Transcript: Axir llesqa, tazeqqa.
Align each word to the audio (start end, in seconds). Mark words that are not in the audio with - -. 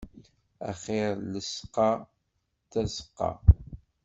Axir 0.69 1.09
llesqa, 1.31 1.89
tazeqqa. 2.71 3.29